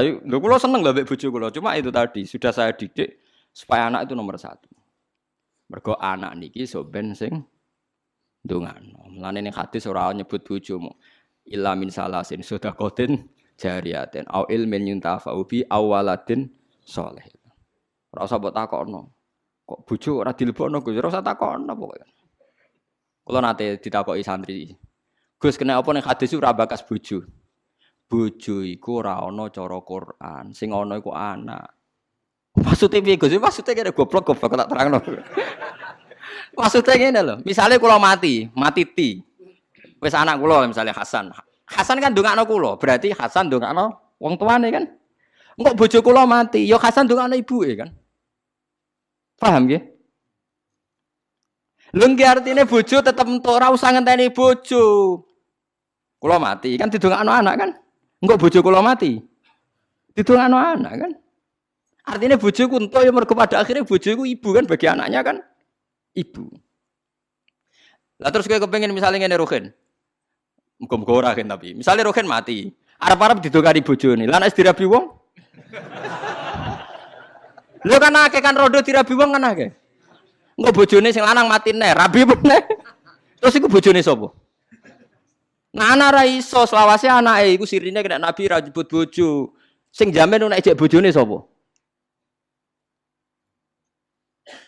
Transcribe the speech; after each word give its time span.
Tapi 0.00 0.16
lho 0.24 0.36
kula 0.40 0.56
seneng 0.56 0.80
lho 0.80 0.96
mbek 0.96 1.12
bojo. 1.12 1.28
Cuma 1.52 1.76
itu 1.76 1.92
tadi 1.92 2.24
sudah 2.24 2.56
saya 2.56 2.72
didik 2.72 3.20
supaya 3.52 3.92
anak 3.92 4.08
itu 4.08 4.16
nomor 4.16 4.40
satu. 4.40 4.72
Mergo 5.68 5.92
anak 6.00 6.40
niki 6.40 6.64
so 6.64 6.88
sing 7.12 7.44
ndongano. 8.40 9.12
Mulane 9.12 9.44
ning 9.44 9.52
hadis 9.52 9.84
ora 9.84 10.08
nyebut 10.16 10.40
bojomu. 10.40 10.88
Illa 11.44 11.76
min 11.76 11.92
salasin 11.92 12.40
sedaqatin 12.40 13.28
jariyatin 13.60 14.24
au 14.32 14.48
ilmin 14.48 14.88
yuntafa'u 14.88 15.44
bi 15.44 15.68
awaladin 15.68 16.48
soleh. 16.80 17.28
Ora 18.16 18.24
usah 18.24 18.40
mbok 18.40 18.56
takokno. 18.56 19.00
Kok 19.68 19.80
bojo 19.84 20.24
ora 20.24 20.32
dilebokno 20.32 20.80
Gus? 20.80 20.96
Ora 20.96 21.12
usah 21.12 21.20
takokno 21.20 21.76
pokoke. 21.76 22.08
Kula 23.20 23.44
nate 23.44 23.76
ditakoki 23.76 24.24
santri. 24.24 24.72
Gus 25.36 25.60
kena 25.60 25.76
apa 25.76 25.92
ning 25.92 26.00
hadis 26.00 26.32
ora 26.32 26.56
bakas 26.56 26.80
bojo. 26.88 27.20
Bojo 28.10 28.66
iku 28.66 28.98
ora 28.98 29.22
ana 29.22 29.46
cara 29.54 29.78
Quran, 29.86 30.50
sing 30.50 30.74
ana 30.74 30.98
iku 30.98 31.14
anak. 31.14 31.78
Maksudnya 32.58 32.98
piye 32.98 33.14
Gus? 33.14 33.30
Maksudnya 33.38 33.70
kira 33.70 33.94
goblok 33.94 34.34
goblok 34.34 34.58
tak 34.58 34.66
terangno. 34.66 34.98
Maksudnya 36.58 36.94
ngene 36.98 37.20
lho, 37.22 37.34
misalnya 37.46 37.78
kula 37.78 38.02
mati, 38.02 38.50
mati 38.50 38.82
ti. 38.82 39.22
Wis 40.02 40.10
anak 40.10 40.42
kula 40.42 40.66
misalnya 40.66 40.90
Hasan. 40.90 41.30
Hasan 41.70 42.02
kan 42.02 42.10
ndongakno 42.10 42.42
kula, 42.50 42.74
berarti 42.74 43.14
Hasan 43.14 43.46
ndongakno 43.46 44.18
wong 44.18 44.34
tuane 44.34 44.74
kan. 44.74 44.84
Engkok 45.54 45.76
bojo 45.78 45.98
kula 46.02 46.26
mati, 46.26 46.66
ya 46.66 46.82
Hasan 46.82 47.06
ndongakno 47.06 47.38
ibuke 47.38 47.78
kan. 47.78 47.94
Paham 49.38 49.70
nggih? 49.70 49.82
Lho 51.94 52.06
nggih 52.10 52.26
artine 52.26 52.66
bojo 52.66 52.96
tetep 52.98 53.26
entuk 53.30 53.54
ora 53.54 53.70
usah 53.70 53.94
ngenteni 53.94 54.34
bojo. 54.34 54.82
Kula 56.18 56.42
mati 56.42 56.74
kan 56.74 56.90
didongakno 56.90 57.30
anak 57.30 57.54
kan. 57.54 57.70
Engkok 58.20 58.36
bojo 58.36 58.58
kula 58.60 58.84
mati. 58.84 59.16
Didongakno 60.12 60.56
anak 60.60 60.92
kan. 61.00 61.12
Artinya 62.04 62.36
bojo 62.36 62.62
ku 62.68 62.76
entuk 62.76 63.00
ya 63.00 63.12
mergo 63.12 63.32
pada 63.32 63.60
akhirnya 63.60 63.84
bojo 63.84 64.10
ku 64.16 64.24
ibu 64.28 64.48
kan 64.52 64.64
bagi 64.68 64.86
anaknya 64.88 65.20
kan 65.24 65.36
ibu. 66.16 66.48
Lah 68.20 68.28
terus 68.28 68.44
kowe 68.44 68.60
kepengin 68.60 68.92
misalnya 68.92 69.24
ngene 69.24 69.36
Rohin. 69.40 69.64
Muga-muga 70.80 71.12
ora 71.12 71.30
kan 71.32 71.48
tapi. 71.48 71.76
Misalnya 71.76 72.08
Rohin 72.08 72.28
mati, 72.28 72.68
arep-arep 73.00 73.40
didongani 73.40 73.80
bojone. 73.80 74.24
Lah 74.28 74.40
nek 74.40 74.52
dirabi 74.52 74.84
wong? 74.84 75.04
Lho 77.88 77.96
kan 77.96 78.12
akeh 78.12 78.44
kan 78.44 78.52
rodo 78.52 78.84
dirabi 78.84 79.16
wong 79.16 79.40
kan 79.40 79.44
akeh. 79.56 79.72
Engko 80.60 80.70
bojone 80.76 81.08
sing 81.08 81.24
lanang 81.24 81.48
mati 81.48 81.72
nih, 81.72 81.96
rabi 81.96 82.28
meneh. 82.28 82.60
Terus 83.40 83.56
iku 83.56 83.72
bojone 83.72 84.04
sapa? 84.04 84.28
Nah 85.70 85.94
anak 85.94 86.08
ra 86.10 86.22
iso 86.26 86.66
selawase 86.66 87.06
anake 87.06 87.54
iku 87.54 87.64
sirine 87.66 88.02
kena 88.02 88.18
nabi 88.18 88.50
ra 88.50 88.58
jebut 88.58 88.90
bojo. 88.90 89.54
Sing 89.90 90.10
jamin 90.10 90.50
nek 90.50 90.62
ijek 90.62 90.78
bojone 90.78 91.10
sapa? 91.14 91.46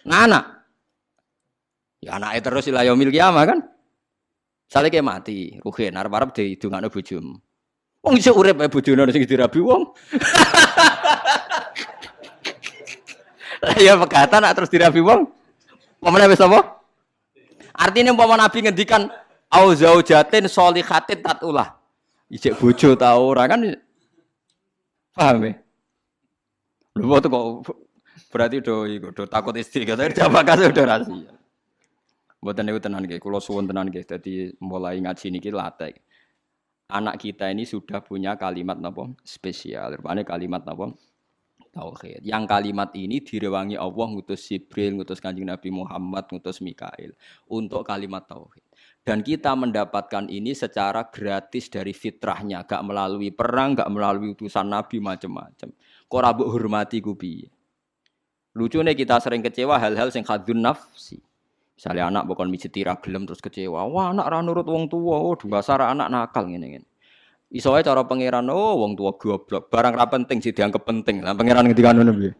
Nah 0.06 0.20
anak. 0.26 0.44
Ya 2.02 2.18
anaknya 2.18 2.40
terus 2.42 2.66
ilah 2.70 2.86
yaumil 2.86 3.10
kiamah 3.10 3.44
kan. 3.46 3.58
Sale 4.66 4.88
kayak 4.88 5.04
mati, 5.04 5.60
ruhin 5.60 5.92
arep-arep 5.94 6.32
didongakno 6.32 6.88
bojomu. 6.88 7.36
Wong 8.02 8.14
iso 8.18 8.34
urip 8.34 8.58
ae 8.58 8.72
bojone 8.72 9.10
sing 9.14 9.22
dirabi 9.26 9.60
wong. 9.62 9.82
Lah 13.62 13.78
ya 13.78 13.94
pegatan 13.94 14.42
nak 14.42 14.58
terus 14.58 14.70
dirabi 14.74 14.98
wong. 14.98 15.30
Pemene 16.02 16.26
wis 16.26 16.42
apa? 16.42 16.82
Artinya 17.78 18.10
umpama 18.10 18.34
Nabi 18.34 18.58
ngendikan 18.66 19.06
au 19.52 19.68
zaujatin 19.76 20.48
sholihatin 20.48 21.20
tatulah. 21.20 21.76
Ijek 22.32 22.56
bojo 22.56 22.96
ta 22.96 23.20
ora 23.20 23.44
kan 23.44 23.60
paham 25.12 25.44
ya? 25.44 25.52
Lho 26.96 27.16
kok 27.20 27.28
kok 27.28 27.76
berarti 28.32 28.64
do 28.64 28.88
iku 28.88 29.12
do 29.12 29.28
takut 29.28 29.52
istri 29.60 29.84
kata 29.84 30.08
kasih 30.08 30.72
udah 30.72 30.84
rahasia. 30.88 31.32
Mboten 32.42 32.66
niku 32.66 32.82
tenan 32.82 33.06
nggih, 33.06 33.22
kula 33.22 33.38
suwun 33.38 33.70
tenan 33.70 33.86
nggih 33.86 34.02
dadi 34.02 34.50
mulai 34.58 34.98
ngaji 34.98 35.26
niki 35.30 35.54
latih. 35.54 35.94
Anak 36.90 37.22
kita 37.22 37.46
ini 37.48 37.62
sudah 37.62 38.02
punya 38.02 38.34
kalimat 38.34 38.76
napa 38.82 39.14
spesial, 39.22 39.94
rupane 40.00 40.26
kalimat 40.26 40.66
napa 40.66 40.90
tauhid. 41.70 42.20
Yang 42.26 42.44
kalimat 42.50 42.90
ini 42.98 43.22
direwangi 43.22 43.78
Allah 43.78 44.06
ngutus 44.10 44.42
Jibril, 44.44 44.98
ngutus 44.98 45.22
Kanjeng 45.22 45.48
Nabi 45.48 45.70
Muhammad, 45.72 46.28
ngutus 46.28 46.60
Mikail 46.60 47.14
untuk 47.48 47.86
kalimat 47.86 48.26
tauhid. 48.26 48.66
Dan 49.02 49.26
kita 49.26 49.58
mendapatkan 49.58 50.30
ini 50.30 50.54
secara 50.54 51.10
gratis 51.10 51.66
dari 51.66 51.90
fitrahnya, 51.90 52.62
gak 52.62 52.86
melalui 52.86 53.34
perang, 53.34 53.74
gak 53.74 53.90
melalui 53.90 54.30
utusan 54.30 54.70
Nabi 54.70 55.02
macam-macam. 55.02 55.74
Kok 56.06 56.20
rabuk 56.22 56.46
hormati 56.46 57.02
ku 57.02 57.18
piye? 57.18 57.50
Lucunya 58.52 58.92
kita 58.92 59.16
sering 59.18 59.40
kecewa 59.40 59.80
hal-hal 59.80 60.12
sing 60.12 60.22
khadun 60.22 60.60
nafsi. 60.60 61.18
Misalnya 61.72 62.12
anak 62.12 62.28
bukan 62.28 62.52
mijiti 62.52 62.84
gelem 62.84 63.24
terus 63.24 63.40
kecewa. 63.40 63.88
Wah 63.88 64.12
anak 64.12 64.28
ra 64.28 64.44
nurut 64.44 64.68
wong 64.68 64.92
tua. 64.92 65.16
Oh 65.18 65.32
dasar 65.34 65.80
anak 65.88 66.12
nakal 66.12 66.44
ngene 66.44 66.66
ngene. 66.76 66.86
Iso 67.48 67.72
ae 67.72 67.80
cara 67.80 68.04
pangeran 68.04 68.44
oh 68.52 68.76
wong 68.84 68.92
tua 68.92 69.16
goblok. 69.16 69.72
Barang 69.72 69.96
ra 69.96 70.04
penting 70.04 70.44
sih 70.44 70.52
dianggap 70.52 70.84
penting. 70.84 71.24
Lah 71.24 71.32
pangeran 71.32 71.64
ngendikan 71.64 71.96
ngono 71.96 72.12
piye? 72.12 72.32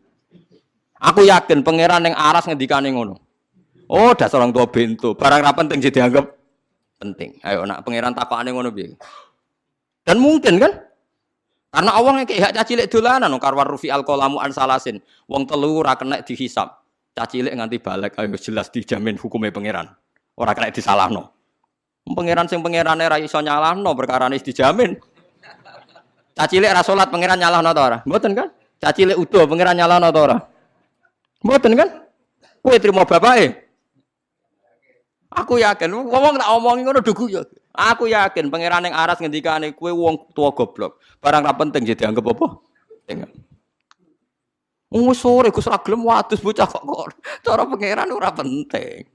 Aku 1.01 1.25
yakin 1.25 1.65
pangeran 1.65 2.07
yang 2.07 2.15
aras 2.15 2.45
ngendikane 2.45 2.93
ngono. 2.93 3.17
Oh 3.89 4.13
dasar 4.13 4.45
orang 4.45 4.53
tua 4.53 4.69
bento. 4.69 5.17
Barang 5.17 5.41
ra 5.41 5.57
penting 5.57 5.81
sih 5.81 5.91
dianggap 5.91 6.42
penting. 7.03 7.43
Ayo 7.43 7.67
nak 7.67 7.83
pangeran 7.83 8.15
takokane 8.15 8.55
ngono 8.55 8.71
piye? 8.71 8.95
Dan 10.07 10.23
mungkin 10.23 10.63
kan? 10.63 10.73
Karena 11.73 11.91
Allah 11.99 12.13
ngekek 12.23 12.39
hak 12.39 12.53
caci 12.55 12.73
lek 12.79 12.87
dolanan 12.87 13.35
karwar 13.43 13.67
rufi 13.67 13.91
al 13.91 14.07
qalamu 14.07 14.39
an 14.39 14.55
salasin. 14.55 15.03
Wong 15.27 15.51
telu 15.51 15.83
ra 15.83 15.99
kena 15.99 16.23
dihisab. 16.23 16.71
Cacilik 17.13 17.51
nganti 17.53 17.83
balik 17.83 18.15
ayo 18.17 18.39
jelas 18.39 18.71
dijamin 18.71 19.19
hukumnya 19.19 19.51
pangeran. 19.51 19.91
Orang 20.39 20.55
kena 20.55 20.71
disalahno. 20.71 21.35
Pangeran 22.07 22.47
sing 22.47 22.63
pangerane 22.63 23.03
ra 23.03 23.19
iso 23.19 23.43
nyalahno 23.43 23.91
perkara 23.99 24.31
dijamin. 24.31 24.95
Cacilik 26.33 26.71
ra 26.71 26.81
salat 26.87 27.11
pangeran 27.11 27.41
nyalahno 27.41 27.71
ta 27.75 27.83
ora? 27.83 27.99
Mboten 28.07 28.33
kan? 28.33 28.49
Cacilik 28.79 29.19
utuh 29.19 29.45
pangeran 29.51 29.75
nyalahno 29.77 30.09
ta 30.13 30.21
ora? 30.23 30.37
Mboten 31.43 31.73
kan? 31.75 31.89
Kowe 32.63 32.77
trimo 32.79 33.03
bapake. 33.03 33.62
Aku 35.33 35.57
yakin, 35.57 35.89
ngomong 35.89 36.37
tak 36.37 36.51
omongi 36.53 36.85
ngono 36.85 37.01
dugu 37.01 37.33
ya. 37.33 37.41
Aku 37.73 38.05
yakin 38.05 38.53
pangeran 38.53 38.85
yang 38.85 38.93
aras 38.93 39.17
ngendikane 39.17 39.73
kowe 39.73 39.89
wong 39.89 40.29
tua 40.37 40.53
goblok. 40.53 41.01
Barang 41.25 41.41
ra 41.41 41.57
penting 41.57 41.89
jadi 41.89 42.13
anggap 42.13 42.37
apa? 42.37 42.61
Tengok. 43.09 43.33
Oh 44.93 45.17
sore 45.17 45.49
Gus 45.49 45.65
ra 45.65 45.81
gelem 45.81 46.05
watus 46.05 46.45
bocah 46.45 46.69
kok 46.69 46.85
kok 46.85 47.17
cara 47.41 47.65
pangeran 47.65 48.13
ora 48.13 48.29
penting. 48.29 49.09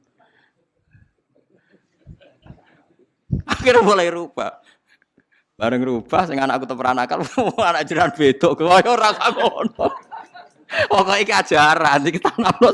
Akhirnya 3.45 3.85
mulai 3.85 4.09
rubah. 4.09 4.57
Bareng 5.53 5.85
rubah 5.85 6.25
sing 6.25 6.41
anakku 6.41 6.65
teperan 6.65 6.97
akal 6.97 7.21
anak 7.69 7.85
jiran 7.85 8.09
bedok 8.09 8.57
kaya 8.57 8.89
ora 8.89 9.13
ngono. 9.13 9.85
Pokoke 10.89 11.21
iki 11.21 11.33
ajaran 11.33 12.09
iki 12.09 12.19
tanamno 12.25 12.73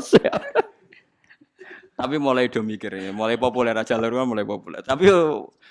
Tapi 1.94 2.18
mulai 2.18 2.50
do 2.50 2.58
mikir 2.66 2.90
mulai 3.14 3.38
populer 3.38 3.70
aja 3.70 3.94
lalu 3.94 4.18
mulai 4.26 4.42
populer. 4.42 4.82
Tapi 4.82 5.06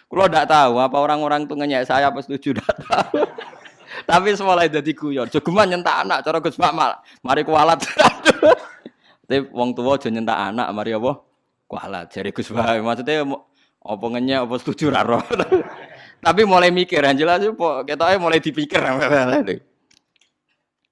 kalau 0.08 0.28
tidak 0.32 0.48
tahu 0.48 0.74
apa 0.80 0.98
orang-orang 1.00 1.44
tuh 1.44 1.60
ngenyek 1.60 1.84
saya 1.84 2.08
apa 2.08 2.24
setuju 2.24 2.56
tidak 2.56 2.76
tahu. 2.88 3.28
Tapi 4.10 4.34
semula 4.34 4.66
jadi 4.66 4.92
guyon. 4.96 5.28
Jogeman 5.30 5.70
nyentak 5.70 6.08
anak 6.08 6.26
cara 6.26 6.40
Gus 6.42 6.58
Makmal. 6.58 6.98
Mari 7.22 7.42
kualat. 7.46 7.84
Tapi 9.28 9.50
wong 9.52 9.76
tua 9.76 9.96
aja 9.96 10.08
nyentak 10.12 10.36
anak, 10.36 10.68
mari 10.76 10.92
apa? 10.96 11.24
Kualat. 11.68 12.12
Jari 12.12 12.32
Gus 12.36 12.50
Pak. 12.52 12.82
Maksudnya 12.84 13.24
apa 13.84 14.06
ngenyek 14.08 14.40
apa 14.48 14.56
setuju 14.60 14.92
raro. 14.92 15.20
Tapi 16.26 16.42
mulai 16.48 16.72
mikir, 16.72 17.04
yang 17.04 17.20
jelas 17.20 17.44
kita 17.84 18.16
mulai 18.16 18.40
dipikir. 18.40 18.80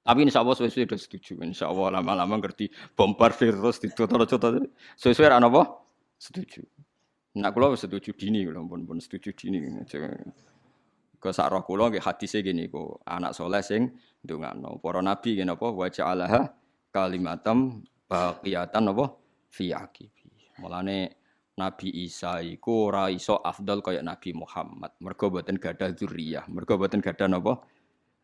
Tapi 0.01 0.19
insya 0.25 0.42
Allah 0.42 0.57
sesuai 0.57 0.89
sudah 0.89 0.98
setuju. 0.98 1.33
Insya 1.45 1.69
Allah 1.69 2.01
lama-lama 2.01 2.42
ngerti 2.42 2.74
bombardir 2.98 3.53
terus 3.53 3.77
dicotot-cotot. 3.77 4.65
Sesuai 4.98 5.30
apa? 5.30 5.62
Setuju. 6.18 6.65
Nak 7.31 7.51
kulo 7.56 7.77
setuju 7.80 8.12
dini, 8.18 8.44
kulo 8.44 8.65
pun 8.68 8.83
pun 8.83 8.98
setuju 9.00 9.31
dini. 9.31 9.62
Ke 11.21 11.30
sak 11.30 11.53
roh 11.53 11.62
kula 11.62 11.94
nggih 11.94 12.01
hadise 12.01 12.42
gini 12.42 12.65
ku 12.65 12.98
anak 13.06 13.38
soleh 13.38 13.62
sing 13.62 13.94
ndongakno. 14.25 14.81
Para 14.81 15.06
nabi 15.06 15.38
ngene 15.38 15.53
apa 15.53 15.68
wa 15.69 15.86
ja'alaha 15.86 16.42
kalimatam 16.89 17.86
baqiyatan 18.09 18.89
apa 18.89 19.06
fi 19.53 19.69
aqibi. 19.69 20.57
Mulane 20.59 21.21
Nabi 21.62 21.94
Isa 22.09 22.42
iku 22.42 22.89
ora 22.89 23.12
iso 23.13 23.38
afdal 23.38 23.86
kaya 23.86 24.01
Nabi 24.01 24.33
Muhammad. 24.33 24.98
Mergo 24.98 25.30
boten 25.30 25.62
gadah 25.62 25.94
zuriyah. 25.94 26.50
Mergo 26.50 26.74
boten 26.80 27.06
gadah 27.06 27.27
napa? 27.30 27.62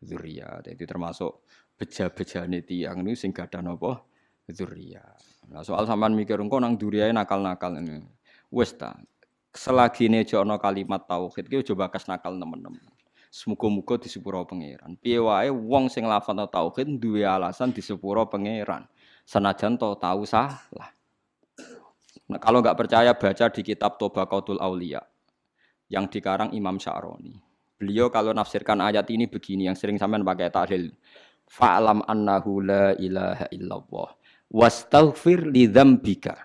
Zuriyah. 0.02 0.64
Jadi 0.66 0.82
termasuk 0.82 1.46
beja-bejane 1.78 2.66
tiyang 2.66 3.06
niku 3.06 3.16
sing 3.16 3.30
gadah 3.30 3.62
napa? 3.62 4.02
Zuriyah. 4.50 5.14
Nah, 5.48 5.64
soal 5.64 5.88
sampean 5.88 6.12
mikir 6.12 6.36
engko 6.36 6.60
nang 6.60 6.76
duriyae 6.76 7.12
nakal-nakal 7.14 7.72
ini. 7.80 8.04
Wis 8.52 8.76
ta, 8.76 8.96
selagi 9.52 10.08
nejo 10.12 10.40
ana 10.40 10.60
kalimat 10.60 11.04
tauhid 11.08 11.48
ki 11.48 11.64
coba 11.72 11.88
kas 11.88 12.04
nakal 12.08 12.36
teman-teman. 12.36 12.80
Semoga-moga 13.28 14.00
di 14.00 14.08
sepuro 14.08 14.40
pangeran. 14.48 14.96
Piye 14.96 15.20
wae 15.20 15.52
wong 15.52 15.92
sing 15.92 16.08
lafadzna 16.08 16.48
tauhid 16.48 16.96
duwe 16.96 17.28
alasan 17.28 17.72
di 17.72 17.84
sepuro 17.84 18.24
pangeran. 18.24 18.88
Senajan 19.28 19.76
to 19.76 19.92
tahu 20.00 20.24
salah. 20.24 20.56
Nah, 22.28 22.40
kalau 22.40 22.60
nggak 22.60 22.76
percaya 22.76 23.12
baca 23.16 23.46
di 23.52 23.60
kitab 23.64 23.96
Tobaqatul 24.00 24.60
Aulia 24.60 25.00
yang 25.88 26.08
dikarang 26.08 26.52
Imam 26.52 26.76
Sya'roni. 26.76 27.36
Beliau 27.80 28.12
kalau 28.12 28.36
nafsirkan 28.36 28.80
ayat 28.84 29.08
ini 29.08 29.28
begini 29.28 29.68
yang 29.68 29.76
sering 29.76 29.96
sampean 29.96 30.24
pakai 30.24 30.52
tahlil. 30.52 30.92
Fa'lam 31.48 32.04
annahu 32.04 32.60
la 32.60 32.92
ilaha 33.00 33.48
illallah 33.50 34.08
wastaghfir 34.52 35.48
li 35.48 35.68
dzambika 35.68 36.36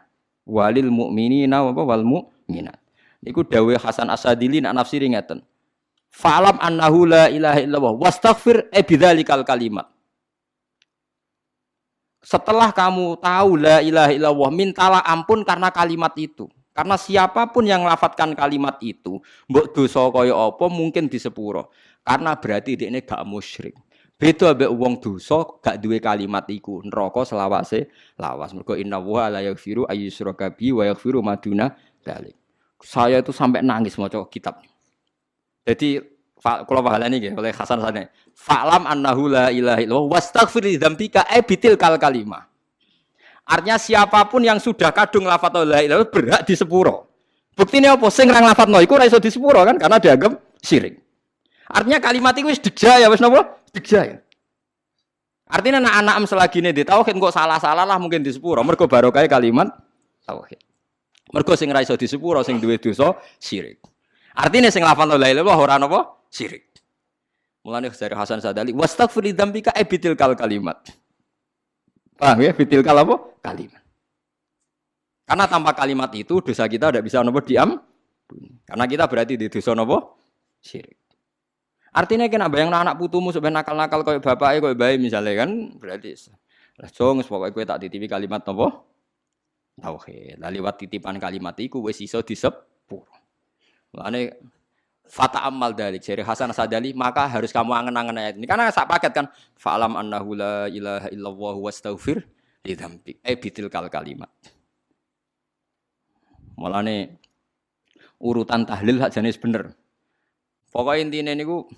walil 0.48 0.92
mu'minina 0.92 1.64
wal 1.72 2.04
mu'minat. 2.08 2.80
Iku 3.24 3.48
dawuh 3.48 3.80
Hasan 3.80 4.12
Asadili 4.12 4.60
nak 4.60 4.76
nafsiri 4.84 5.08
ngeten. 5.12 5.44
Fa'lam 6.12 6.60
annahu 6.60 7.08
la 7.08 7.32
ilaha 7.32 7.60
illallah 7.64 7.94
wastaghfir 7.96 8.68
e 8.72 8.80
bidzalikal 8.84 9.48
kalimat. 9.48 9.88
Setelah 12.24 12.72
kamu 12.72 13.20
tahu 13.20 13.60
la 13.60 13.84
ilaha 13.84 14.12
illallah, 14.16 14.52
mintalah 14.52 15.04
ampun 15.04 15.44
karena 15.44 15.68
kalimat 15.72 16.16
itu. 16.16 16.48
Karena 16.74 16.98
siapa 16.98 17.52
pun 17.54 17.68
yang 17.68 17.86
melafatkan 17.86 18.34
kalimat 18.34 18.82
itu, 18.82 19.22
mbok 19.46 19.78
dosa 19.78 20.10
kaya 20.10 20.34
apa 20.34 20.66
mungkin 20.72 21.06
disepuro. 21.06 21.70
Karena 22.02 22.34
berarti 22.34 22.74
dia 22.80 22.90
ini 22.90 23.06
gak 23.06 23.22
musyrik. 23.28 23.78
Beda 24.24 24.56
ambek 24.56 24.72
wong 24.72 24.94
dosa 25.04 25.44
gak 25.60 25.84
duwe 25.84 26.00
kalimat 26.00 26.48
iku, 26.48 26.80
neraka 26.80 27.28
selawase 27.28 27.92
lawas. 28.16 28.56
Mergo 28.56 28.80
inna 28.80 28.96
wa 28.96 29.28
la 29.28 29.44
yaghfiru 29.44 29.84
ayyusyraka 29.84 30.56
bi 30.56 30.72
wa 30.72 30.88
yaghfiru 30.88 31.20
maduna 31.20 31.76
dalik. 32.08 32.32
Saya 32.80 33.20
itu 33.20 33.36
sampai 33.36 33.60
nangis 33.60 34.00
maca 34.00 34.24
kitab. 34.32 34.64
Jadi 35.68 36.00
kalau 36.40 36.80
pahalani 36.80 37.20
nggih 37.20 37.36
oleh 37.36 37.52
Hasan 37.52 37.84
Sane. 37.84 38.16
Fa'lam 38.32 38.88
annahu 38.88 39.28
la 39.28 39.52
ilaha 39.52 39.84
illallah 39.84 40.16
wastaghfir 40.16 40.72
li 40.72 40.80
dzambika 40.80 41.28
e 41.28 41.44
bitil 41.44 41.76
kal 41.76 42.00
kalimah. 42.00 42.48
Artinya 43.44 43.76
siapa 43.76 44.24
pun 44.32 44.40
yang 44.48 44.56
sudah 44.64 44.96
kadung 44.96 45.28
lafadz 45.28 45.68
la 45.68 45.84
ilaha 45.84 46.08
berhak 46.08 46.48
di 46.48 46.56
sepuro. 46.56 47.12
Buktinya 47.60 48.00
apa? 48.00 48.08
Sing 48.08 48.32
ra 48.32 48.40
lafadzno 48.40 48.80
iku 48.80 48.96
ora 48.96 49.04
iso 49.04 49.20
di 49.20 49.28
sepuro 49.28 49.68
kan 49.68 49.76
karena 49.76 50.00
dianggap 50.00 50.32
syirik. 50.64 50.96
Artinya 51.68 52.00
kalimat 52.00 52.36
itu 52.40 52.48
wis 52.48 52.60
ya 52.80 53.12
wis 53.12 53.20
napa? 53.20 53.63
Degja 53.74 54.02
ya. 54.06 54.18
Artinya 55.50 55.82
anak-anak 55.86 56.30
selagi 56.30 56.62
ini 56.62 56.72
di 56.74 56.86
tauhid 56.86 57.14
kok 57.18 57.34
salah-salah 57.34 57.86
lah 57.86 57.98
mungkin 57.98 58.22
di 58.22 58.30
sepuro. 58.30 58.62
Mergo 58.62 58.86
barokah 58.86 59.26
kalimat 59.26 59.70
tauhid. 60.26 60.62
Mergo 61.34 61.54
sing 61.58 61.74
ra 61.74 61.82
iso 61.82 61.98
di 61.98 62.06
sepuro 62.06 62.46
sing 62.46 62.62
duwe 62.62 62.78
dosa 62.78 63.18
syirik. 63.42 63.82
Artinya 64.34 64.70
sing 64.74 64.82
lafal 64.86 65.10
la 65.10 65.18
ilaha 65.18 65.30
illallah 65.30 65.58
ora 65.58 65.76
napa? 65.82 66.00
Syirik. 66.30 66.74
Mulane 67.64 67.90
dari 67.94 68.16
Hasan 68.18 68.44
Sadali, 68.44 68.76
wastaghfir 68.76 69.32
dzambika 69.32 69.72
ebitil 69.78 70.20
kal 70.20 70.36
kalimat. 70.36 70.84
Paham 72.20 72.44
ya? 72.44 72.52
Bitil 72.52 72.84
kal 72.84 73.00
apa? 73.04 73.16
Kalimat. 73.40 73.84
Karena 75.24 75.46
tanpa 75.48 75.72
kalimat 75.72 76.12
itu 76.12 76.44
dosa 76.44 76.68
kita 76.68 76.92
tidak 76.92 77.04
bisa 77.08 77.24
nopo 77.24 77.40
diam. 77.40 77.80
Karena 78.68 78.86
kita 78.88 79.08
berarti 79.08 79.40
di 79.40 79.48
dosa 79.48 79.72
nopo 79.72 80.20
syirik. 80.60 81.03
Artinya 81.94 82.26
kena 82.26 82.50
bayang 82.50 82.74
anak 82.74 82.98
putumu 82.98 83.30
sebenarnya 83.30 83.62
nakal-nakal 83.62 84.02
kayak 84.02 84.22
bapaknya 84.26 84.60
kayak 84.66 84.78
bayi 84.82 84.96
misalnya 84.98 85.46
kan 85.46 85.50
berarti. 85.78 86.18
Jong 86.90 87.22
pokoknya 87.22 87.54
gue 87.54 87.64
tak 87.70 87.80
titipi 87.86 88.10
kalimat 88.10 88.42
nopo 88.42 88.90
tauhid. 89.78 90.42
Lah 90.42 90.50
lewat 90.50 90.82
titipan 90.82 91.22
kalimat 91.22 91.54
itu 91.62 91.78
wis 91.86 92.02
iso 92.02 92.26
disepur. 92.26 93.06
Lane 93.94 94.42
fata 95.06 95.46
amal 95.46 95.78
dari 95.78 96.02
jari 96.02 96.26
Hasan 96.26 96.50
Sadali 96.50 96.98
maka 96.98 97.30
harus 97.30 97.54
kamu 97.54 97.70
angen-angen 97.78 98.18
ayat 98.18 98.34
ini 98.42 98.50
karena 98.50 98.74
sak 98.74 98.90
paket 98.90 99.14
kan 99.14 99.30
fa'lam 99.54 99.94
annahu 99.94 100.34
la 100.34 100.66
ilaha 100.74 101.08
illallah 101.14 101.56
wastaghfir 101.62 102.26
li 102.66 102.74
dzambik 102.74 103.22
eh 103.22 103.38
bitil 103.38 103.70
kal 103.70 103.86
kalimat. 103.94 104.34
Mulane 106.58 107.22
urutan 108.18 108.66
tahlil 108.66 108.98
hak 108.98 109.14
jenis 109.14 109.38
bener. 109.38 109.78
Pokoknya 110.74 111.06
intinya 111.06 111.34
niku 111.38 111.70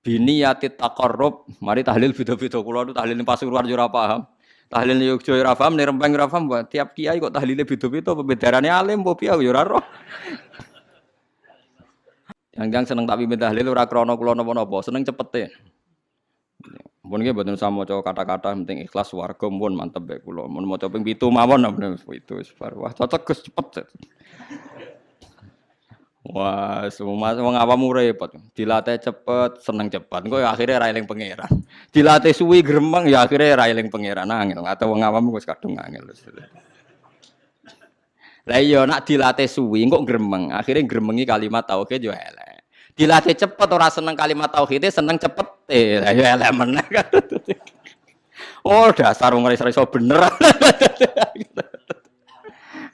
bini 0.00 0.40
yatit 0.40 0.80
takarrub, 0.80 1.44
mari 1.60 1.84
tahlil 1.84 2.16
beda-beda 2.16 2.64
kula 2.64 2.88
itu 2.88 2.96
tahlil 2.96 3.20
Pasuruan 3.28 3.68
ora 3.68 3.92
paham. 3.92 4.24
Tahlil 4.72 5.00
Yogyo 5.04 5.36
ora 5.36 5.52
paham, 5.52 5.76
Rembang 5.76 6.16
ora 6.16 6.24
paham, 6.24 6.48
tiap 6.64 6.96
kiai 6.96 7.20
kok 7.20 7.28
tahlile 7.28 7.68
beda-beda 7.68 8.16
pembedarane 8.16 8.72
alim 8.72 9.04
piye 9.04 9.36
yo 9.36 9.52
ora 9.52 9.68
roh. 9.68 9.84
Yang 12.56 12.88
seneng 12.88 13.04
pimpin 13.04 13.36
tahlil 13.36 13.68
ora 13.68 13.84
krana 13.84 14.16
kula 14.16 14.32
napa-napa, 14.32 14.80
seneng 14.80 15.04
cepete. 15.04 15.52
Mun 17.04 17.24
nggih 17.24 17.32
mboten 17.32 17.56
usah 17.56 17.72
maca 17.72 17.96
kata-kata 18.04 18.52
penting 18.52 18.84
ikhlas 18.84 19.12
warga 19.16 19.48
mun 19.48 19.72
mantep 19.72 20.04
bae 20.04 20.20
kula. 20.20 20.44
Mun 20.44 20.68
maca 20.68 20.92
ping 20.92 21.04
7 21.04 21.32
mawon 21.32 21.64
itu 22.12 22.32
wis 22.36 22.52
Wah 22.56 22.92
cocok 22.92 23.22
Gus 23.28 23.44
cepet. 23.44 23.88
Wah, 26.28 26.84
semua 26.92 27.32
wong 27.32 27.56
awam 27.56 27.88
repot. 27.88 28.28
Dilatih 28.52 29.00
cepet, 29.00 29.64
seneng 29.64 29.88
cepet. 29.88 30.20
Engko 30.28 30.36
ya 30.36 30.52
akhirnya 30.52 30.84
ra 30.84 30.92
eling 30.92 31.08
pangeran. 31.08 31.64
Dilatih 31.88 32.36
suwi 32.36 32.60
gremeng 32.60 33.08
ya 33.08 33.24
akhirnya 33.24 33.56
ra 33.56 33.64
eling 33.64 33.88
pangeran 33.88 34.28
angel. 34.28 34.60
Atau 34.68 34.92
wong 34.92 35.00
awam 35.00 35.32
wis 35.32 35.48
kadung 35.48 35.80
angel. 35.80 36.04
Lah 38.48 38.60
iya 38.60 38.84
nak 38.84 39.08
dilatih 39.08 39.48
suwi 39.48 39.88
kok 39.88 40.04
gremeng, 40.04 40.52
akhirnya 40.52 40.84
gremengi 40.84 41.24
kalimat 41.24 41.64
tauhid 41.64 42.00
yo 42.00 42.12
elek. 42.12 42.64
Dilatih 42.92 43.36
cepet 43.36 43.68
ora 43.68 43.88
seneng 43.88 44.16
kalimat 44.16 44.52
tauhid, 44.52 44.88
seneng 44.92 45.16
cepet. 45.16 45.46
Eh, 45.68 46.00
lah 46.00 46.12
yo 46.12 46.24
elek 46.24 46.50
meneh. 46.52 46.84
Oh, 48.68 48.92
dasar 48.92 49.32
wong 49.32 49.48
iso 49.48 49.84
bener. 49.88 50.28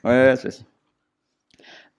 Wes 0.05 0.45
wes 0.45 0.61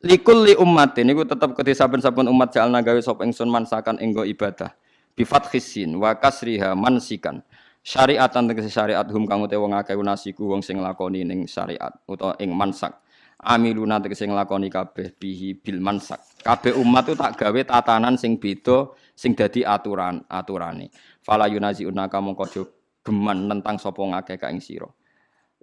likul 0.04 0.44
li 0.44 0.54
umat 0.58 0.98
ini 1.00 1.16
gue 1.16 1.24
tetap 1.24 1.56
ketika 1.56 1.86
saben-saben 1.86 2.28
umat 2.28 2.52
jalna 2.52 2.84
gawe 2.84 3.00
sop 3.00 3.24
ingsun 3.24 3.48
mansakan 3.48 3.96
enggo 4.02 4.26
ibadah. 4.26 4.74
Bifat 5.16 5.48
khisin 5.48 5.96
wa 5.96 6.12
kasriha 6.12 6.76
mansikan. 6.76 7.40
Syariatan 7.86 8.50
tegese 8.50 8.68
syariat 8.68 9.06
hum 9.08 9.24
kang 9.24 9.46
utawa 9.46 9.62
wong 9.62 9.72
akeh 9.78 9.94
nasiku 9.96 10.50
wong 10.50 10.60
sing 10.60 10.82
lakoni 10.82 11.22
ning 11.22 11.46
syariat 11.48 11.94
utawa 12.04 12.36
ing 12.42 12.52
mansak. 12.52 12.92
Amiluna 13.40 14.02
tegese 14.02 14.26
nglakoni 14.26 14.68
kabeh 14.68 15.14
bihi 15.16 15.56
bil 15.56 15.80
mansak. 15.80 16.20
Kabeh 16.42 16.76
umat 16.76 17.08
itu 17.08 17.14
tak 17.16 17.38
gawe 17.38 17.60
tatanan 17.64 18.18
sing 18.20 18.36
beda 18.36 18.92
sing 19.14 19.32
dadi 19.32 19.64
aturan 19.64 20.20
aturane. 20.28 20.92
Fala 21.24 21.48
yunazi 21.48 21.88
unaka 21.88 22.20
mongko 22.20 22.68
geman 23.06 23.46
nentang 23.46 23.78
sapa 23.78 24.02
ngakeh 24.02 24.36
ka 24.36 24.50
ing 24.50 24.58
sira 24.58 24.90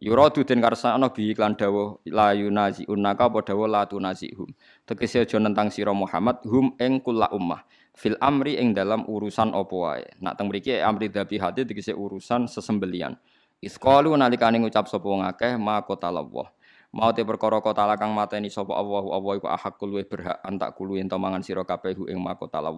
Yuradu 0.03 0.43
den 0.43 0.59
karsana 0.59 1.15
bi 1.15 1.31
iklan 1.31 1.55
dawuh 1.55 2.03
la 2.11 2.35
yunazi 2.35 2.83
unaka 2.91 3.31
apa 3.31 3.39
dawuh 3.39 3.71
la 3.71 3.87
tunazihum. 3.87 4.51
Tegese 4.83 5.23
aja 5.23 5.39
nentang 5.39 5.71
sira 5.71 5.95
Muhammad 5.95 6.43
hum 6.43 6.75
ing 6.75 6.99
kula 6.99 7.31
ummah 7.31 7.63
fil 7.95 8.19
amri 8.19 8.59
ing 8.59 8.75
dalam 8.75 9.07
urusan 9.07 9.55
apa 9.55 9.71
wae. 9.71 10.03
Nak 10.19 10.35
teng 10.35 10.51
mriki 10.51 10.75
amri 10.83 11.07
hati 11.07 11.63
tegese 11.63 11.95
urusan 11.95 12.51
sesembelian. 12.51 13.15
Isqalu 13.63 14.11
nalikane 14.19 14.59
ngucap 14.59 14.91
sapa 14.91 15.07
wong 15.07 15.23
akeh 15.23 15.55
ma 15.55 15.79
qatallah. 15.87 16.51
Mau 16.91 17.09
te 17.15 17.23
perkara 17.23 17.63
kota 17.63 17.87
lakang 17.87 18.11
mateni 18.11 18.51
sapa 18.51 18.75
Allah 18.75 19.07
Allah 19.07 19.33
iku 19.39 19.47
ahakul 19.47 19.87
luwih 19.87 20.03
berhak 20.03 20.35
antak 20.43 20.75
kulu 20.75 20.99
ento 20.99 21.15
mangan 21.15 21.39
sira 21.39 21.63
kabeh 21.63 21.95
ing 22.11 22.19
makotallah 22.19 22.75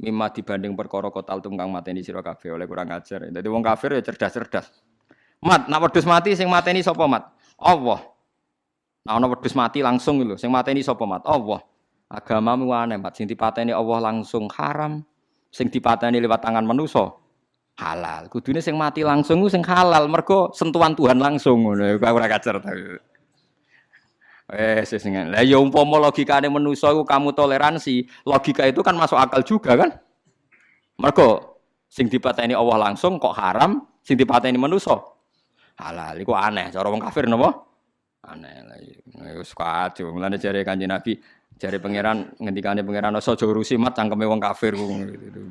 mimma 0.00 0.32
dibanding 0.32 0.72
perkara 0.72 1.12
kotal 1.12 1.44
tungkang 1.44 1.68
mateni 1.68 2.00
sira 2.00 2.24
kabeh 2.24 2.56
oleh 2.56 2.64
kurang 2.64 2.88
ajar. 2.96 3.28
Dadi 3.28 3.48
wong 3.52 3.60
kafir 3.60 3.92
ya 3.92 4.00
cerdas-cerdas. 4.00 4.91
Mat, 5.42 5.66
nak 5.66 5.82
wedhus 5.82 6.06
mati 6.06 6.38
sing 6.38 6.46
mateni 6.46 6.86
sapa 6.86 7.02
mat? 7.10 7.26
Allah. 7.58 7.98
Nah 9.02 9.18
ana 9.18 9.26
wedhus 9.26 9.58
mati 9.58 9.82
langsung 9.82 10.22
lho, 10.22 10.38
sing 10.38 10.54
mateni 10.54 10.86
sapa 10.86 11.02
mat? 11.02 11.26
Allah. 11.26 11.58
Agamamu 12.06 12.70
aneh 12.70 13.00
mat, 13.00 13.18
sing 13.18 13.26
dipateni 13.26 13.74
Allah 13.74 13.98
langsung 13.98 14.46
haram, 14.54 15.02
sing 15.50 15.66
dipateni 15.66 16.22
lewat 16.22 16.46
tangan 16.46 16.62
manusa 16.62 17.10
halal. 17.80 18.30
Kudune 18.30 18.62
sing 18.62 18.78
mati 18.78 19.02
langsung 19.02 19.42
ku 19.42 19.48
sing 19.50 19.66
halal, 19.66 20.06
mergo 20.06 20.54
sentuhan 20.54 20.94
Tuhan 20.94 21.18
langsung 21.18 21.66
ngono. 21.66 21.98
Kok 21.98 22.12
ora 22.12 22.28
kacer 22.30 22.62
ta. 22.62 22.70
Eh, 24.52 24.84
sing 24.84 25.16
Lah 25.32 25.40
ya 25.40 25.56
umpama 25.56 25.96
logikane 25.96 26.46
manusa 26.52 26.92
iku 26.92 27.02
kamu 27.08 27.32
toleransi, 27.32 28.04
logika 28.28 28.68
itu 28.68 28.84
kan 28.84 28.92
masuk 28.94 29.16
akal 29.16 29.40
juga 29.42 29.74
kan? 29.74 29.90
Mergo 31.00 31.58
sing 31.88 32.06
dipateni 32.06 32.52
Allah 32.52 32.92
langsung 32.92 33.16
kok 33.16 33.32
haram, 33.34 33.88
sing 34.04 34.20
dipateni 34.20 34.60
manusa 34.60 35.11
halal. 35.78 36.16
Iku 36.20 36.32
aneh. 36.36 36.68
Cara 36.74 36.88
wong 36.90 37.00
kafir 37.00 37.28
napa? 37.30 37.64
Aneh. 38.28 38.52
Wis 39.38 39.54
kacau. 39.54 40.12
Mulane 40.12 40.36
jare 40.36 40.66
Kanjeng 40.66 40.90
Nabi 40.90 41.16
jare 41.62 41.78
pangeran 41.78 42.34
ngendikane 42.42 42.82
pangeran 42.82 43.14
aja 43.14 43.38
urusi 43.38 43.78
mat 43.78 43.94
cangkeme 43.94 44.26
wong 44.26 44.42
kafir 44.42 44.74
ku 44.74 44.82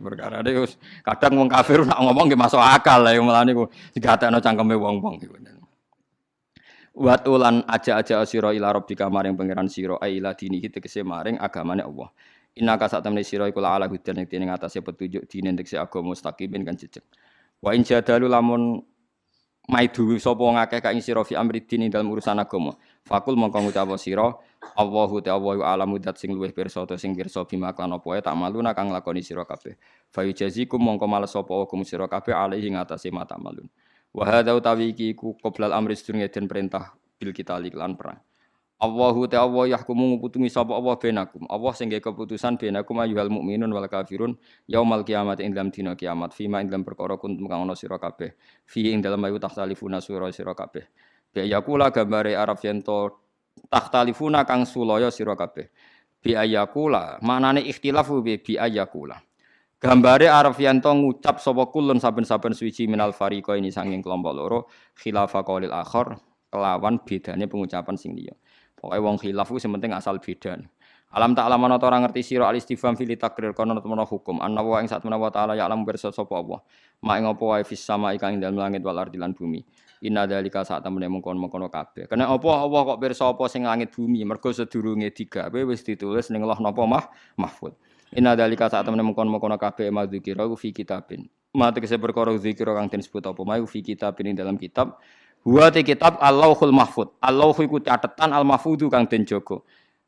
perkara 0.03 0.43
wis 0.43 0.75
kadang 1.07 1.39
wong 1.39 1.47
kafir 1.47 1.87
nak 1.87 2.03
ngomong 2.03 2.27
nggih 2.27 2.35
masuk 2.35 2.59
akal 2.59 2.99
lah 2.99 3.15
mulane 3.23 3.55
ku 3.55 3.71
digatekno 3.95 4.43
cangkeme 4.43 4.75
wong-wong 4.75 5.23
iku 5.23 5.39
Wat 6.91 7.23
ulan 7.23 7.63
aja-aja 7.71 8.27
sira 8.27 8.51
ila 8.51 8.75
rabbika 8.75 9.07
maring 9.07 9.39
pangeran 9.39 9.71
sira 9.71 9.95
aila 10.03 10.35
dinihi 10.35 10.67
tegese 10.67 11.07
maring 11.07 11.39
agamane 11.39 11.87
Allah. 11.87 12.11
Inna 12.59 12.75
ka 12.75 12.91
sak 12.91 13.07
temne 13.07 13.23
sira 13.23 13.47
iku 13.47 13.63
ala 13.63 13.87
hudan 13.87 14.19
ing 14.19 14.27
dene 14.27 14.51
ngatasé 14.51 14.83
petunjuk 14.83 15.23
dine 15.31 15.55
tekse 15.55 15.79
agama 15.79 16.11
mustaqimin 16.11 16.67
kan 16.67 16.75
jejeg. 16.75 16.99
Wa 17.63 17.71
in 17.71 17.87
jadalu 17.87 18.27
lamun 18.27 18.83
maidu 19.69 20.17
sapa 20.17 20.41
wong 20.41 20.57
akeh 20.57 20.81
ka 20.81 20.89
ing 20.89 21.03
sira 21.03 21.21
fi 21.21 21.37
amri 21.37 21.61
dini 21.61 21.91
dalam 21.91 22.09
urusan 22.09 22.39
agama. 22.41 22.73
Fakul 23.05 23.37
mongko 23.37 23.69
ngucap 23.69 23.89
sira 23.99 24.33
Allahu 24.77 25.21
ta'ala 25.25 25.73
alamu 25.73 25.97
dat 25.97 26.21
sing 26.21 26.31
luwih 26.31 26.53
pirsa 26.53 26.85
ta 26.85 26.95
sing 26.97 27.17
pirsa 27.17 27.43
bima 27.49 27.73
kan 27.73 27.89
apa 27.89 28.21
tak 28.21 28.37
maluna 28.37 28.73
kang 28.77 28.93
lakoni 28.93 29.25
sira 29.25 29.45
kabeh. 29.45 29.75
Fa 30.09 30.21
yujazikum 30.25 30.77
mongko 30.77 31.05
males 31.09 31.33
sapa 31.33 31.65
kum 31.65 31.81
sira 31.83 32.05
kabeh 32.07 32.33
alaihi 32.33 32.73
ngatasé 32.73 33.09
mata 33.11 33.37
malun. 33.41 33.67
Wa 34.13 34.27
hadza 34.27 34.53
utawi 34.53 34.93
iki 34.93 35.13
iku 35.13 35.35
qoblal 35.39 35.73
amri 35.73 35.97
sedurunge 35.97 36.29
den 36.29 36.45
perintah 36.45 36.93
bil 37.17 37.33
kita 37.33 37.57
lan 37.57 37.97
perang. 37.97 38.19
Allahu 38.81 39.29
ta'ala 39.29 39.69
yahkumu 39.69 40.17
nguputungi 40.17 40.49
sapa 40.49 40.73
Allah 40.73 40.97
benakum. 40.97 41.45
Allah 41.45 41.69
sing 41.77 41.93
keputusan 41.93 42.57
benakum 42.57 42.97
ayyuhal 42.97 43.29
mukminun 43.29 43.69
wal 43.69 43.85
kafirun 43.85 44.33
yaumal 44.65 45.05
kiamat 45.05 45.37
ing 45.37 45.53
dalam 45.53 45.69
dina 45.69 45.93
kiamat. 45.93 46.33
Fima 46.33 46.65
ing 46.65 46.73
dalam 46.73 46.81
perkara 46.81 47.13
kuntum 47.21 47.45
kang 47.45 47.61
ana 47.61 47.77
sira 47.77 48.01
kabeh. 48.01 48.33
Fi 48.65 48.89
ing 48.89 49.05
dalam 49.05 49.21
ayu 49.21 49.37
takhtalifuna 49.37 50.01
sura 50.01 50.33
sira 50.33 50.57
kabeh. 50.57 50.89
Bi 51.29 51.45
ayakula 51.45 51.93
gambare 51.93 52.33
Arab 52.33 52.57
yen 52.65 52.81
to 52.81 53.21
takhtalifuna 53.69 54.49
kang 54.49 54.65
sulaya 54.65 55.13
sira 55.13 55.37
kabeh. 55.37 55.69
Bi 56.17 56.33
ayakula 56.33 57.21
manane 57.21 57.61
ikhtilafu 57.61 58.25
bi 58.25 58.41
bi 58.41 58.57
ayakula. 58.57 59.21
Gambare 59.77 60.25
Arab 60.25 60.57
yen 60.57 60.81
to 60.81 60.89
ngucap 60.89 61.37
sapa 61.37 61.69
kulun 61.69 62.01
saben-saben 62.01 62.57
suci 62.57 62.89
minal 62.89 63.13
fariqa 63.13 63.53
ini 63.61 63.69
sanging 63.69 64.01
kelompok 64.01 64.33
loro 64.33 64.59
khilafa 64.97 65.45
qaulil 65.45 65.69
akhar 65.69 66.17
kelawan 66.49 66.97
bedane 67.05 67.45
pengucapan 67.45 67.93
sing 67.93 68.17
liya. 68.17 68.33
Pokoknya 68.81 69.05
wong 69.05 69.17
khilaf 69.21 69.45
ku 69.45 69.61
penting 69.61 69.93
asal 69.93 70.17
beda. 70.17 70.57
Alam 71.11 71.35
tak 71.35 71.43
alam 71.45 71.61
ana 71.67 71.75
ora 71.75 71.99
ngerti 72.01 72.23
sira 72.23 72.47
al 72.47 72.55
istifham 72.55 72.95
fil 72.95 73.11
takrir 73.19 73.53
kono 73.53 73.77
temen 73.77 73.99
hukum. 74.07 74.41
Anna 74.41 74.63
wa 74.63 74.81
ing 74.81 74.87
sak 74.87 75.05
menawa 75.05 75.29
taala 75.29 75.53
ya 75.53 75.69
alam 75.69 75.85
pirsa 75.85 76.09
sapa 76.09 76.39
apa. 76.39 76.63
Ma 77.03 77.19
ing 77.19 77.27
apa 77.27 77.43
wae 77.45 77.63
fis 77.67 77.83
sama 77.83 78.15
ing 78.15 78.39
dalem 78.39 78.57
langit 78.57 78.81
wal 78.81 78.95
ardi 78.95 79.19
lan 79.19 79.35
bumi. 79.35 79.59
Inna 80.01 80.25
dalika 80.25 80.65
sak 80.65 80.81
temene 80.81 81.11
mengkon-mengkono 81.11 81.69
kabeh. 81.69 82.09
Kena 82.09 82.31
apa 82.31 82.49
Allah 82.49 82.81
kok 82.95 82.97
pirsa 82.97 83.27
apa 83.27 83.43
sing 83.51 83.67
langit 83.67 83.93
bumi 83.93 84.25
mergo 84.25 84.49
sedurunge 84.49 85.13
digawe 85.13 85.59
wis 85.67 85.85
ditulis 85.85 86.31
ning 86.33 86.41
Allah 86.47 86.57
napa 86.57 86.81
mah 86.87 87.05
mahfud. 87.37 87.75
Inna 88.17 88.33
dalika 88.33 88.71
sak 88.71 88.87
temene 88.87 89.05
mengkon-mengkono 89.05 89.59
kabeh 89.59 89.91
ma 89.91 90.07
dzikira 90.07 90.47
fi 90.55 90.71
kitabin. 90.71 91.27
Ma 91.53 91.75
tegese 91.75 91.99
perkara 91.99 92.31
dzikira 92.33 92.71
kang 92.71 92.87
den 92.87 93.03
sebut 93.03 93.27
apa 93.29 93.41
ma 93.43 93.59
fi 93.67 93.83
kitabin 93.83 94.31
ing 94.31 94.35
dalam 94.39 94.55
kitab 94.55 94.95
Huwa 95.41 95.73
te 95.73 95.81
kitab 95.81 96.21
Allahul 96.21 96.69
Mahfud. 96.69 97.17
Allah 97.17 97.49
iku 97.49 97.81
catatan 97.81 98.29
Al 98.29 98.45
Mahfudu 98.45 98.93
kang 98.93 99.09
den 99.09 99.25
jaga. 99.25 99.57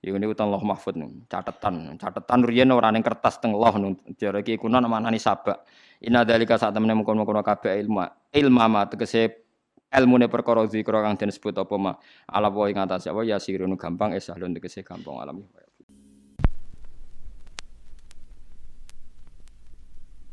Iku 0.03 0.19
niku 0.19 0.37
Allah 0.37 0.61
Mahfud 0.61 0.93
nih, 0.93 1.09
catatan. 1.25 1.97
Catatan 1.97 2.39
riyen 2.45 2.69
ora 2.69 2.93
ning 2.93 3.01
kertas 3.01 3.41
teng 3.41 3.57
Allah 3.57 3.73
ning 3.81 3.97
jare 4.21 4.45
iki 4.45 4.61
kuno 4.61 4.77
manani 4.85 5.17
sabak. 5.17 5.65
Inna 6.05 6.21
dalika 6.21 6.59
sak 6.59 6.75
temene 6.75 6.93
mungkon-mungkon 6.93 7.41
kabeh 7.41 7.81
ilmu. 7.81 8.03
Ilma 8.35 8.65
ma 8.69 8.81
tegese 8.85 9.47
ilmune 9.89 10.29
perkara 10.29 10.67
zikra 10.69 11.01
kang 11.01 11.17
den 11.17 11.33
sebut 11.33 11.55
apa 11.57 11.75
ma. 11.81 11.95
Ala 12.29 12.53
wa 12.53 12.69
ing 12.69 12.77
atase 12.77 13.09
apa 13.09 13.25
ya 13.25 13.41
sirun 13.41 13.73
gampang 13.73 14.13
esahlun 14.13 14.53
tegese 14.53 14.85
gampang 14.85 15.17
alam. 15.17 15.41